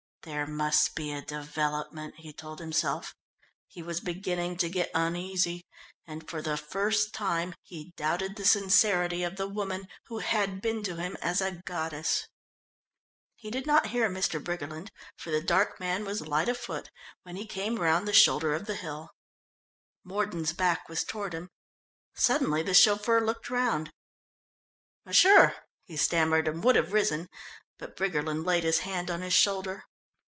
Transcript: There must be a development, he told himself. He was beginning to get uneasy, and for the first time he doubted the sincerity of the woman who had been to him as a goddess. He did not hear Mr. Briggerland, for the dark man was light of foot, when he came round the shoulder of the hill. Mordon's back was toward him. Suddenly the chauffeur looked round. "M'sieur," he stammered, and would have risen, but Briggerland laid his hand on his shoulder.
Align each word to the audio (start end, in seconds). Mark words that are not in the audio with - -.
There 0.23 0.45
must 0.45 0.93
be 0.93 1.11
a 1.11 1.23
development, 1.23 2.13
he 2.19 2.31
told 2.31 2.59
himself. 2.59 3.15
He 3.67 3.81
was 3.81 3.99
beginning 4.01 4.57
to 4.57 4.69
get 4.69 4.91
uneasy, 4.93 5.65
and 6.05 6.29
for 6.29 6.43
the 6.43 6.57
first 6.57 7.11
time 7.11 7.55
he 7.63 7.91
doubted 7.97 8.35
the 8.35 8.45
sincerity 8.45 9.23
of 9.23 9.37
the 9.37 9.47
woman 9.47 9.87
who 10.09 10.19
had 10.19 10.61
been 10.61 10.83
to 10.83 10.97
him 10.97 11.17
as 11.23 11.41
a 11.41 11.63
goddess. 11.65 12.27
He 13.35 13.49
did 13.49 13.65
not 13.65 13.87
hear 13.87 14.11
Mr. 14.11 14.39
Briggerland, 14.39 14.91
for 15.17 15.31
the 15.31 15.41
dark 15.41 15.79
man 15.79 16.05
was 16.05 16.21
light 16.27 16.49
of 16.49 16.57
foot, 16.59 16.91
when 17.23 17.35
he 17.35 17.47
came 17.47 17.77
round 17.79 18.07
the 18.07 18.13
shoulder 18.13 18.53
of 18.53 18.67
the 18.67 18.75
hill. 18.75 19.09
Mordon's 20.03 20.53
back 20.53 20.87
was 20.87 21.03
toward 21.03 21.33
him. 21.33 21.49
Suddenly 22.13 22.61
the 22.61 22.75
chauffeur 22.75 23.21
looked 23.21 23.49
round. 23.49 23.91
"M'sieur," 25.03 25.55
he 25.85 25.97
stammered, 25.97 26.47
and 26.47 26.63
would 26.63 26.75
have 26.75 26.93
risen, 26.93 27.27
but 27.79 27.97
Briggerland 27.97 28.45
laid 28.45 28.63
his 28.63 28.81
hand 28.85 29.09
on 29.09 29.21
his 29.21 29.33
shoulder. 29.33 29.83